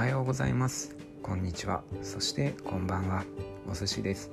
[0.00, 0.96] はようございます。
[1.22, 1.82] こんにちは。
[2.00, 3.22] そしてこんばんは。
[3.70, 4.30] お寿司です。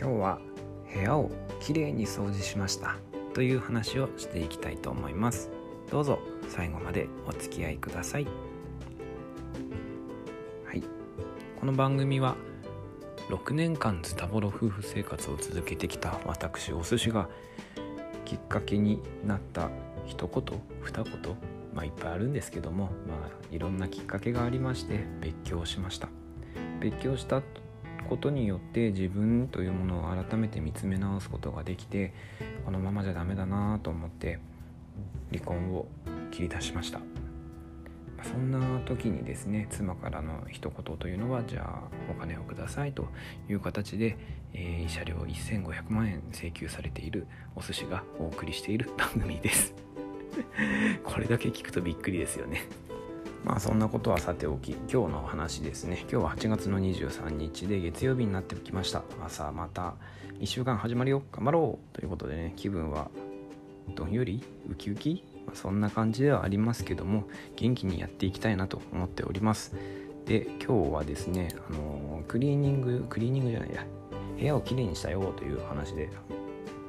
[0.00, 0.38] 今日は
[0.90, 1.30] 部屋を
[1.60, 2.96] きれいに掃除しました。
[3.34, 5.50] という話をしていきたいと思います。
[5.90, 8.24] どうぞ最後までお付き合いください。
[10.64, 10.82] はい。
[11.60, 12.34] この番組は
[13.28, 17.28] 6年間ズタボロ夫婦生活を続けてきた私お寿司が
[18.24, 19.68] きっかけになった
[20.06, 21.36] 一言二言
[21.74, 26.08] まあいっぱいあるんですけどもまあいろんなきっかけがありまして別居をしました。
[26.80, 27.42] 別居した
[28.08, 32.12] ことによって自分というものを改めて見つめ直すことができて
[32.64, 34.38] このままじゃダメだなと思って
[35.32, 35.86] 離婚を
[36.30, 37.00] 切り出しました。
[38.22, 41.80] そんな時にですね妻からの一言というのはじゃあ
[42.10, 43.08] お金をくださいと
[43.50, 44.16] いう形で、
[44.54, 49.74] えー、慰謝料1500万円請求されているお寿司がお送りしている番組です。
[51.04, 52.66] これだけ聞くとびっくりですよね。
[53.44, 55.98] まあそんなことはさておき今日の話ですね。
[56.10, 59.02] 今日は8月の23日で月曜日になってきました。
[59.22, 59.94] 朝また
[60.40, 61.22] 1週間始まるよ。
[61.32, 63.10] 頑張ろうということでね気分は
[63.94, 65.24] どんよりウキウキ？
[65.46, 67.24] まあそんな感じではありますけども
[67.56, 69.74] 元気にやっていきたいなと思っております。
[70.24, 73.84] で今日はですねあのクリーニングクリーニングじゃないや。
[74.38, 76.10] 部屋をきれいにしたよという話で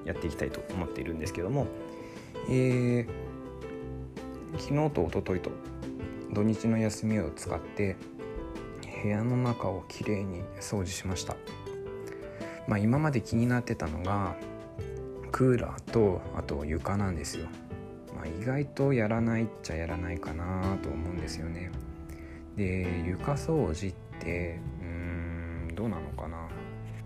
[0.03, 1.67] やっていきたいと思っているんですけども。
[2.50, 3.34] えー、
[4.58, 5.52] 昨日と一昨日と
[6.34, 7.95] 土日の休みを使って
[9.03, 11.36] 部屋の中をきれいに掃除しました。
[12.67, 14.36] まあ今まで気になってたのが
[15.31, 17.47] クーラーとあと床なんですよ。
[18.16, 21.72] まあ、意外とやらないっちゃやらないかなと思うんですよね。
[22.56, 26.47] で床掃除ってうーんどうなのかな。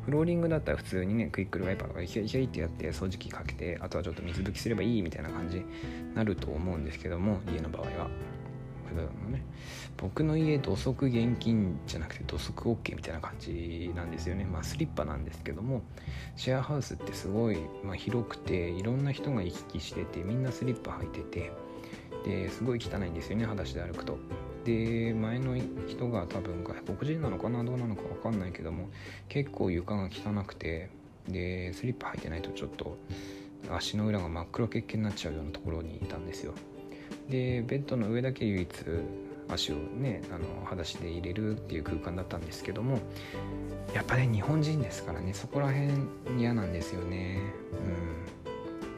[0.10, 5.66] フローリングだったら普通にねクイックルワイパーとかヒャヒャってやって掃除機かけてあとはちょっと水拭きすればいいみたいな感じに
[6.16, 8.10] なると思うんですけども家の場合は。
[8.96, 9.44] のね。
[9.98, 14.46] 僕の家土足現金じゃなくて土足 OK みたいな感じなんですよね。
[14.46, 15.84] まあスリッパなんですけども
[16.36, 21.52] シェアハウスってすごい、まあ、広くていろんな人が行き来しててみんなスリッパ履いてて
[22.26, 24.18] ですごい汚いんですよね裸足で歩くと。
[24.70, 25.58] で前の
[25.88, 28.90] 人が多分外国人なのかなどうなのか分かんないけども
[29.28, 30.90] 結構床が汚くて
[31.28, 32.98] でスリッパ履いてないとちょっと
[33.72, 36.54] 足の裏が真っ黒けっけになっちゃうようなところにいたんですよ。
[37.30, 38.70] でベッドの上だけ唯一
[39.52, 43.00] 足をねあの裸足で入れるっていう空間だったんですけども
[43.94, 45.90] やっぱね日本人ですからねそこら辺
[46.40, 47.40] 嫌なんですよね。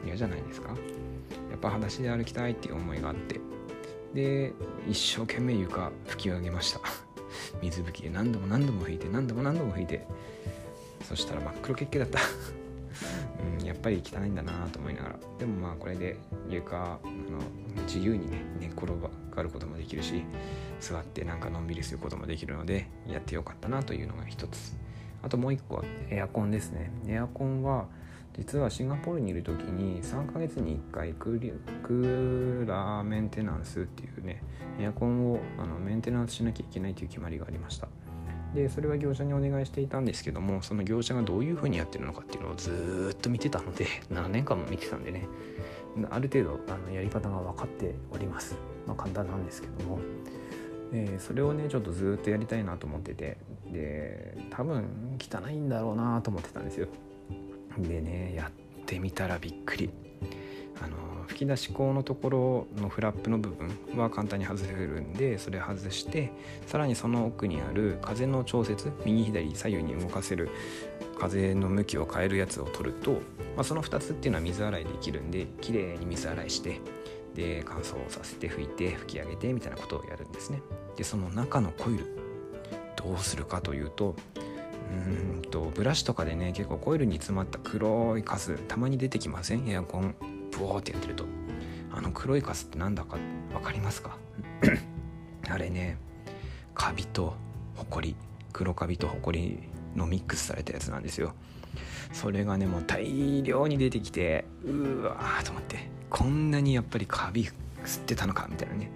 [0.02, 0.06] うん。
[0.06, 0.70] 嫌じゃないですか。
[1.50, 3.40] やっぱ裸足で歩きたいっていう思いがあって。
[4.14, 4.52] で
[4.88, 6.80] 一生懸命床拭き上げました。
[7.62, 10.06] 水拭きで何度も何度も拭いて何度も何度も拭いて。
[11.02, 12.20] そしたら真っ黒けっけだった。
[13.60, 15.18] うん、やっぱり汚いんだなと思いながら。
[15.38, 16.16] でもまあこれで
[16.48, 18.92] 床あの自由にね寝転
[19.34, 20.22] がることもできるし
[20.80, 24.76] 座ってなんかのんびりすることもできるのでやってよかったなというのが一つ。
[25.22, 26.90] あともう一個はエアコンですね。
[27.06, 27.88] エアコンは
[28.36, 34.42] 実はシンガポールにいる時に3ヶ月に1回クーラーメンテナンスっていうね
[34.80, 37.88] エアコンをあのメンテナンスしなきゃいけないという決まりがありました。
[38.54, 45.26] でそれは業者にお願いしていたんですけどもその業者がどういうふうにやってるのかっていうのをずっと見てたので 7年間も見てたんでね
[46.10, 48.56] ある程度あのやり方が分かっております、
[48.86, 49.98] まあ、簡単なんですけども、
[50.92, 53.38] えー、それをねちょっとずっとやりたいなと思ってて
[53.72, 54.84] で多分
[55.18, 56.88] 汚いんだろうなと思ってたんですよ。
[57.78, 59.90] でねやってみたらびっくり。
[60.80, 60.96] あの
[61.28, 66.32] 吹き出し口のところのフラップの部分は簡単に外せるんでそれ外して
[66.66, 70.50] さらにその奥にある風の調節右左左右に動かせる
[71.18, 73.18] 風の向きを変えるやつを取ると、ま
[73.58, 76.80] あ、その2つっていうのは水洗いできるんで綺麗に水洗いして
[77.34, 80.60] で乾燥させて拭いて拭き上げてみたいなことをやるんですね。
[80.96, 82.04] でその中のコイル
[82.96, 84.16] どうするかというと
[84.90, 85.42] うん。
[85.50, 89.68] とブラシとかでね結構コイルに詰まった黒いカスたまに出てきません？
[89.68, 90.14] エアコン。
[90.50, 91.24] ブオーってやってると。
[91.92, 93.18] あの黒いカスって何だか
[93.52, 94.16] 分かりますか？
[95.50, 95.98] あれね
[96.74, 97.34] カビと
[97.76, 98.16] ホコリ
[98.52, 99.60] 黒カビとホコリ
[99.94, 101.34] のミックスされたやつなんですよ。
[102.12, 105.90] それがねもう大量に出てきてうわーと思って。
[106.10, 107.48] こんなにやっぱりカビ
[107.84, 108.90] 吸ってたのかみたいなね。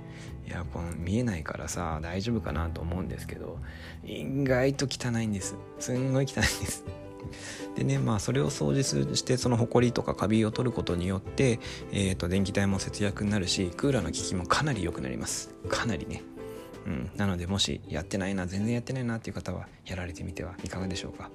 [0.48, 3.58] エアコン見えないからさ大丈夫かなと思うんですけど
[4.04, 5.56] 意外と汚いんです。
[5.78, 6.84] すんごい汚いんです。
[7.74, 8.82] でねまあそれを掃除
[9.16, 11.58] してそのホコリとかカビを取ることによって、
[11.92, 15.54] えーと、電気代も節約になるしクーラーの効きもかなり良くなります。
[15.68, 16.22] かなりね。
[16.86, 21.30] うん、なのでもしやってないな全然やってないなっていう方はやられてみてはいかがでしょうか。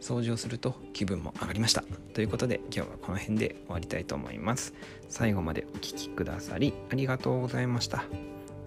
[0.00, 1.84] 掃除をすると気分も上がりました。
[2.14, 4.74] ということで今日はこの辺で終わりたいと思います。
[5.08, 8.04] 最後までお聴きくださりありがとうございました。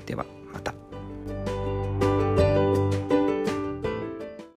[0.06, 0.92] ではまた。